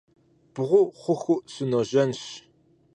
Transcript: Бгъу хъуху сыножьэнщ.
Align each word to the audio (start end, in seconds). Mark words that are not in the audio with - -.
Бгъу 0.53 0.81
хъуху 1.01 1.35
сыножьэнщ. 1.51 2.21